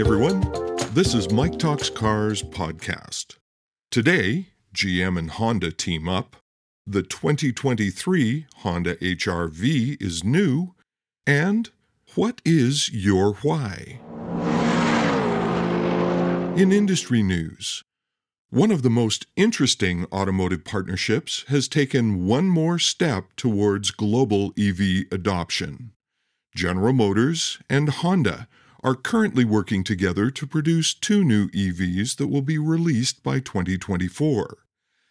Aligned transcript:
everyone. 0.00 0.40
This 0.94 1.12
is 1.12 1.30
Mike 1.30 1.58
Talks 1.58 1.90
Cars 1.90 2.42
podcast. 2.42 3.36
Today, 3.90 4.46
GM 4.74 5.18
and 5.18 5.30
Honda 5.30 5.70
team 5.72 6.08
up. 6.08 6.36
The 6.86 7.02
2023 7.02 8.46
Honda 8.56 8.96
HRV 8.96 10.00
is 10.00 10.24
new. 10.24 10.74
And 11.26 11.68
what 12.14 12.40
is 12.46 12.90
your 12.90 13.34
why? 13.42 14.00
In 16.56 16.72
industry 16.72 17.22
news, 17.22 17.84
one 18.48 18.70
of 18.70 18.80
the 18.80 18.88
most 18.88 19.26
interesting 19.36 20.06
automotive 20.10 20.64
partnerships 20.64 21.44
has 21.48 21.68
taken 21.68 22.26
one 22.26 22.46
more 22.46 22.78
step 22.78 23.36
towards 23.36 23.90
global 23.90 24.54
EV 24.58 25.04
adoption. 25.12 25.92
General 26.54 26.94
Motors 26.94 27.58
and 27.68 27.90
Honda 27.90 28.48
are 28.82 28.94
currently 28.94 29.44
working 29.44 29.84
together 29.84 30.30
to 30.30 30.46
produce 30.46 30.94
two 30.94 31.24
new 31.24 31.48
EVs 31.48 32.16
that 32.16 32.28
will 32.28 32.42
be 32.42 32.58
released 32.58 33.22
by 33.22 33.40
2024. 33.40 34.58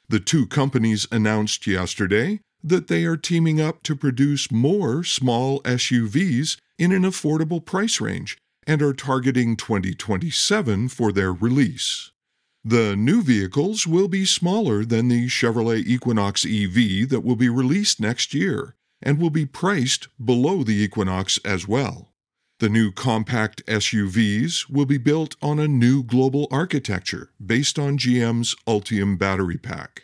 The 0.07 0.19
two 0.19 0.47
companies 0.47 1.07
announced 1.11 1.67
yesterday 1.67 2.39
that 2.63 2.87
they 2.87 3.05
are 3.05 3.17
teaming 3.17 3.61
up 3.61 3.83
to 3.83 3.95
produce 3.95 4.51
more 4.51 5.03
small 5.03 5.61
SUVs 5.61 6.57
in 6.77 6.91
an 6.91 7.03
affordable 7.03 7.63
price 7.63 8.01
range 8.01 8.37
and 8.65 8.81
are 8.81 8.93
targeting 8.93 9.55
2027 9.55 10.89
for 10.89 11.11
their 11.11 11.31
release. 11.31 12.11
The 12.63 12.95
new 12.95 13.21
vehicles 13.21 13.87
will 13.87 14.07
be 14.07 14.25
smaller 14.25 14.83
than 14.83 15.07
the 15.07 15.27
Chevrolet 15.27 15.85
Equinox 15.85 16.45
EV 16.45 17.07
that 17.09 17.21
will 17.23 17.37
be 17.37 17.49
released 17.49 18.01
next 18.01 18.33
year 18.33 18.75
and 19.01 19.17
will 19.17 19.29
be 19.29 19.45
priced 19.45 20.09
below 20.23 20.63
the 20.63 20.75
Equinox 20.83 21.39
as 21.45 21.67
well. 21.67 22.08
The 22.59 22.67
new 22.67 22.91
compact 22.91 23.65
SUVs 23.67 24.69
will 24.69 24.85
be 24.85 24.97
built 24.97 25.37
on 25.41 25.59
a 25.59 25.67
new 25.67 26.03
global 26.03 26.45
architecture 26.51 27.31
based 27.43 27.79
on 27.79 27.97
GM's 27.97 28.53
Ultium 28.67 29.17
battery 29.17 29.57
pack. 29.57 30.03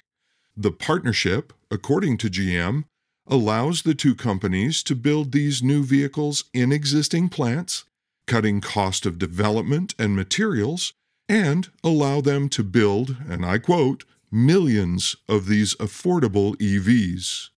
The 0.56 0.72
partnership, 0.72 1.52
according 1.70 2.18
to 2.20 2.30
GM, 2.30 2.86
allows 3.28 3.82
the 3.82 3.94
two 3.94 4.16
companies 4.16 4.84
to 4.84 4.96
build 4.96 5.34
these 5.34 5.62
new 5.62 5.84
vehicles 5.84 6.46
in 6.54 6.72
existing 6.72 7.28
plants, 7.28 7.84
cutting 8.26 8.62
cost 8.62 9.06
of 9.06 9.20
development 9.20 9.94
and 10.00 10.16
materials, 10.16 10.94
and 11.28 11.70
allow 11.84 12.22
them 12.22 12.48
to 12.50 12.64
build, 12.64 13.18
and 13.28 13.46
I 13.46 13.58
quote, 13.58 14.06
millions 14.32 15.18
of 15.28 15.48
these 15.48 15.76
affordable 15.76 16.56
EVs. 16.56 17.50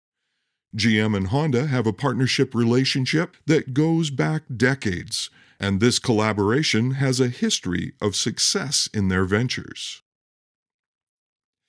GM 0.76 1.16
and 1.16 1.28
Honda 1.28 1.66
have 1.66 1.86
a 1.86 1.92
partnership 1.92 2.54
relationship 2.54 3.36
that 3.46 3.72
goes 3.72 4.10
back 4.10 4.42
decades, 4.54 5.30
and 5.58 5.80
this 5.80 5.98
collaboration 5.98 6.92
has 6.92 7.18
a 7.18 7.28
history 7.28 7.94
of 8.00 8.14
success 8.14 8.88
in 8.92 9.08
their 9.08 9.24
ventures. 9.24 10.02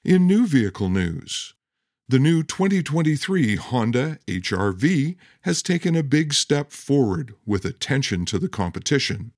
In 0.03 0.27
new 0.27 0.45
vehicle 0.45 0.89
news, 0.89 1.53
the 2.09 2.19
new 2.19 2.43
2023 2.43 3.55
Honda 3.55 4.19
HRV 4.27 5.15
has 5.41 5.61
taken 5.61 5.95
a 5.95 6.03
big 6.03 6.33
step 6.33 6.71
forward 6.71 7.33
with 7.45 7.65
attention 7.65 8.25
to 8.25 8.37
the 8.39 8.49
competition. 8.49 9.31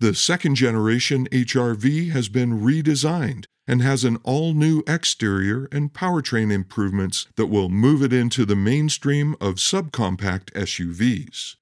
The 0.00 0.14
second 0.14 0.54
generation 0.54 1.26
HRV 1.32 2.12
has 2.12 2.28
been 2.28 2.60
redesigned 2.60 3.46
and 3.68 3.82
has 3.82 4.02
an 4.02 4.16
all 4.24 4.54
new 4.54 4.82
exterior 4.88 5.68
and 5.70 5.92
powertrain 5.92 6.50
improvements 6.50 7.26
that 7.36 7.46
will 7.46 7.68
move 7.68 8.02
it 8.02 8.14
into 8.14 8.46
the 8.46 8.56
mainstream 8.56 9.36
of 9.42 9.56
subcompact 9.56 10.50
SUVs. 10.54 11.56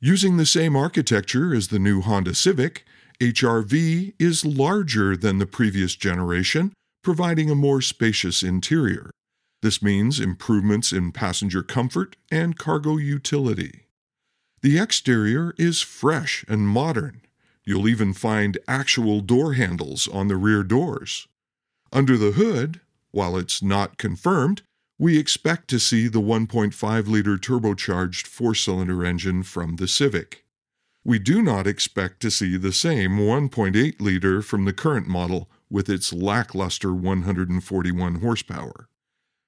Using 0.00 0.36
the 0.36 0.46
same 0.46 0.76
architecture 0.76 1.52
as 1.52 1.68
the 1.68 1.80
new 1.80 2.00
Honda 2.00 2.36
Civic, 2.36 2.84
HRV 3.20 4.14
is 4.20 4.44
larger 4.44 5.16
than 5.16 5.38
the 5.38 5.46
previous 5.46 5.96
generation, 5.96 6.72
providing 7.02 7.50
a 7.50 7.56
more 7.56 7.82
spacious 7.82 8.44
interior. 8.44 9.10
This 9.60 9.82
means 9.82 10.20
improvements 10.20 10.92
in 10.92 11.10
passenger 11.10 11.64
comfort 11.64 12.14
and 12.30 12.56
cargo 12.56 12.96
utility. 12.96 13.86
The 14.62 14.78
exterior 14.78 15.52
is 15.58 15.82
fresh 15.82 16.44
and 16.46 16.68
modern. 16.68 17.22
You'll 17.64 17.88
even 17.88 18.12
find 18.12 18.58
actual 18.68 19.20
door 19.20 19.54
handles 19.54 20.06
on 20.06 20.28
the 20.28 20.36
rear 20.36 20.62
doors. 20.62 21.26
Under 21.92 22.16
the 22.18 22.32
hood, 22.32 22.80
while 23.10 23.36
it's 23.36 23.62
not 23.62 23.98
confirmed, 23.98 24.62
we 24.98 25.18
expect 25.18 25.68
to 25.68 25.78
see 25.78 26.08
the 26.08 26.20
1.5 26.20 27.08
liter 27.08 27.36
turbocharged 27.36 28.26
four 28.26 28.54
cylinder 28.54 29.04
engine 29.04 29.42
from 29.42 29.76
the 29.76 29.88
Civic. 29.88 30.44
We 31.04 31.18
do 31.18 31.40
not 31.40 31.66
expect 31.66 32.20
to 32.20 32.30
see 32.30 32.56
the 32.56 32.72
same 32.72 33.12
1.8 33.12 34.00
liter 34.00 34.42
from 34.42 34.64
the 34.64 34.72
current 34.72 35.06
model 35.06 35.48
with 35.70 35.88
its 35.88 36.12
lackluster 36.12 36.92
141 36.92 38.16
horsepower. 38.16 38.88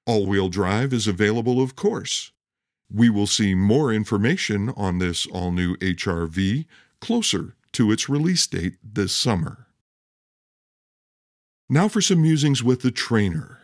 All 0.07 0.25
wheel 0.25 0.49
drive 0.49 0.93
is 0.93 1.07
available, 1.07 1.61
of 1.61 1.75
course. 1.75 2.31
We 2.91 3.09
will 3.09 3.27
see 3.27 3.53
more 3.53 3.93
information 3.93 4.69
on 4.69 4.97
this 4.97 5.27
all 5.27 5.51
new 5.51 5.75
HRV 5.77 6.65
closer 6.99 7.55
to 7.73 7.91
its 7.91 8.09
release 8.09 8.47
date 8.47 8.77
this 8.83 9.15
summer. 9.15 9.60
Now 11.73 11.87
for 11.87 12.01
some 12.01 12.21
musings 12.21 12.61
with 12.61 12.81
the 12.81 12.91
trainer. 12.91 13.59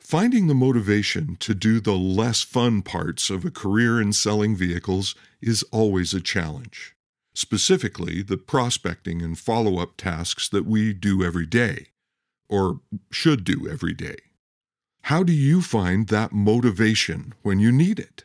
Finding 0.00 0.48
the 0.48 0.54
motivation 0.54 1.36
to 1.36 1.54
do 1.54 1.78
the 1.78 1.94
less 1.94 2.42
fun 2.42 2.82
parts 2.82 3.30
of 3.30 3.44
a 3.44 3.52
career 3.52 4.00
in 4.00 4.12
selling 4.12 4.56
vehicles 4.56 5.14
is 5.40 5.62
always 5.70 6.12
a 6.12 6.20
challenge, 6.20 6.96
specifically 7.34 8.20
the 8.20 8.36
prospecting 8.36 9.22
and 9.22 9.38
follow 9.38 9.78
up 9.78 9.96
tasks 9.96 10.48
that 10.48 10.66
we 10.66 10.92
do 10.92 11.22
every 11.22 11.46
day, 11.46 11.90
or 12.48 12.80
should 13.12 13.44
do 13.44 13.68
every 13.70 13.94
day. 13.94 14.16
How 15.02 15.22
do 15.22 15.32
you 15.32 15.62
find 15.62 16.08
that 16.08 16.32
motivation 16.32 17.32
when 17.42 17.60
you 17.60 17.70
need 17.70 18.00
it? 18.00 18.24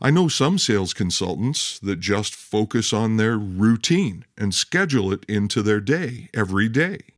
I 0.00 0.10
know 0.10 0.26
some 0.26 0.58
sales 0.58 0.94
consultants 0.94 1.78
that 1.78 2.00
just 2.00 2.34
focus 2.34 2.92
on 2.92 3.18
their 3.18 3.38
routine 3.38 4.24
and 4.36 4.52
schedule 4.52 5.12
it 5.12 5.24
into 5.28 5.62
their 5.62 5.80
day 5.80 6.28
every 6.34 6.68
day. 6.68 7.13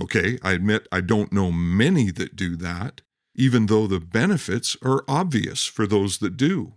Okay, 0.00 0.38
I 0.42 0.52
admit 0.52 0.86
I 0.92 1.00
don't 1.00 1.32
know 1.32 1.50
many 1.50 2.10
that 2.12 2.36
do 2.36 2.56
that, 2.56 3.00
even 3.34 3.66
though 3.66 3.86
the 3.86 4.00
benefits 4.00 4.76
are 4.82 5.04
obvious 5.08 5.64
for 5.64 5.86
those 5.86 6.18
that 6.18 6.36
do. 6.36 6.74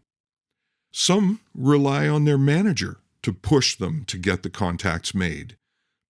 Some 0.92 1.40
rely 1.54 2.08
on 2.08 2.26
their 2.26 2.38
manager 2.38 2.98
to 3.24 3.32
push 3.32 3.76
them 3.76 4.04
to 4.06 4.18
get 4.18 4.42
the 4.44 4.50
contacts 4.50 5.14
made, 5.14 5.56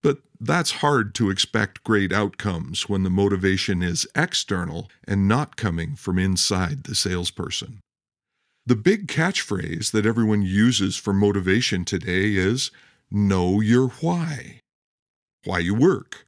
but 0.02 0.20
that's 0.40 0.72
hard 0.72 1.14
to 1.16 1.30
expect 1.30 1.84
great 1.84 2.14
outcomes 2.14 2.88
when 2.88 3.04
the 3.04 3.10
motivation 3.10 3.84
is 3.84 4.08
external 4.16 4.90
and 5.06 5.28
not 5.28 5.58
coming 5.58 5.96
from 5.96 6.18
inside 6.18 6.86
the 6.86 6.96
salesperson. 6.96 7.80
The 8.66 8.76
big 8.76 9.08
catchphrase 9.08 9.92
that 9.92 10.06
everyone 10.06 10.44
uses 10.44 10.96
for 10.96 11.14
motivation 11.14 11.84
today 11.84 12.36
is 12.36 12.72
know 13.12 13.60
your 13.60 13.90
why. 14.00 14.62
Why 15.44 15.60
you 15.60 15.76
work, 15.76 16.28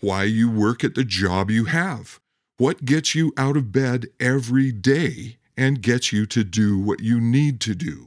why 0.00 0.24
you 0.24 0.50
work 0.50 0.82
at 0.82 0.94
the 0.94 1.04
job 1.04 1.50
you 1.50 1.66
have, 1.66 2.18
what 2.56 2.84
gets 2.84 3.14
you 3.14 3.32
out 3.36 3.56
of 3.56 3.72
bed 3.72 4.06
every 4.18 4.72
day 4.72 5.36
and 5.56 5.82
gets 5.82 6.12
you 6.12 6.26
to 6.26 6.42
do 6.42 6.78
what 6.78 7.00
you 7.00 7.20
need 7.20 7.60
to 7.60 7.74
do. 7.74 8.06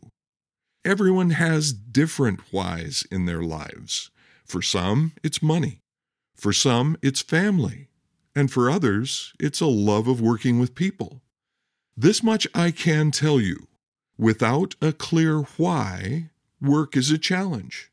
Everyone 0.83 1.29
has 1.31 1.71
different 1.71 2.51
whys 2.51 3.05
in 3.11 3.25
their 3.25 3.43
lives. 3.43 4.09
For 4.43 4.61
some, 4.61 5.13
it's 5.23 5.41
money. 5.41 5.79
For 6.35 6.51
some, 6.51 6.97
it's 7.01 7.21
family. 7.21 7.87
And 8.35 8.51
for 8.51 8.69
others, 8.69 9.33
it's 9.39 9.61
a 9.61 9.67
love 9.67 10.07
of 10.07 10.19
working 10.19 10.59
with 10.59 10.75
people. 10.75 11.21
This 11.95 12.23
much 12.23 12.47
I 12.55 12.71
can 12.71 13.11
tell 13.11 13.39
you. 13.39 13.67
Without 14.17 14.75
a 14.81 14.91
clear 14.91 15.41
why, 15.57 16.29
work 16.59 16.97
is 16.97 17.11
a 17.11 17.17
challenge. 17.17 17.91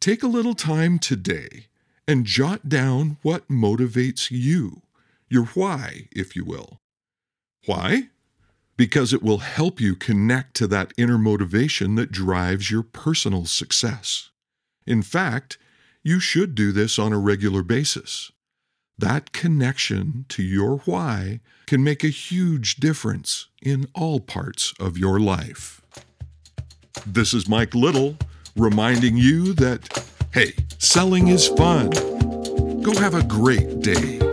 Take 0.00 0.22
a 0.22 0.28
little 0.28 0.54
time 0.54 0.98
today 0.98 1.66
and 2.08 2.24
jot 2.24 2.70
down 2.70 3.18
what 3.20 3.46
motivates 3.48 4.30
you, 4.30 4.80
your 5.28 5.44
why, 5.44 6.08
if 6.10 6.34
you 6.34 6.44
will. 6.44 6.80
Why? 7.66 8.08
Because 8.78 9.12
it 9.12 9.22
will 9.22 9.38
help 9.38 9.78
you 9.78 9.94
connect 9.94 10.54
to 10.54 10.66
that 10.68 10.94
inner 10.96 11.18
motivation 11.18 11.96
that 11.96 12.10
drives 12.10 12.70
your 12.70 12.82
personal 12.82 13.44
success. 13.44 14.30
In 14.86 15.02
fact, 15.02 15.58
you 16.02 16.18
should 16.18 16.54
do 16.54 16.72
this 16.72 16.98
on 16.98 17.12
a 17.12 17.18
regular 17.18 17.62
basis. 17.62 18.32
That 18.96 19.32
connection 19.32 20.24
to 20.30 20.42
your 20.42 20.78
why 20.78 21.40
can 21.66 21.84
make 21.84 22.02
a 22.02 22.08
huge 22.08 22.76
difference 22.76 23.48
in 23.60 23.86
all 23.94 24.18
parts 24.18 24.72
of 24.80 24.96
your 24.96 25.20
life. 25.20 25.82
This 27.06 27.34
is 27.34 27.48
Mike 27.48 27.74
Little 27.74 28.16
reminding 28.56 29.18
you 29.18 29.52
that 29.54 30.08
Hey, 30.30 30.52
selling 30.78 31.28
is 31.28 31.48
fun. 31.48 31.90
Go 32.82 32.94
have 32.98 33.14
a 33.14 33.22
great 33.24 33.80
day. 33.80 34.27